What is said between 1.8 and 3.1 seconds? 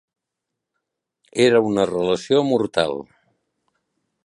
relació mortal.